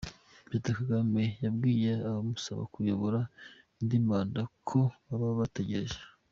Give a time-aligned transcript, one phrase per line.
[0.45, 3.19] Perezida Kagame yabwiye abamusaba kuyobora
[3.81, 5.99] indi manda ko baba bategereje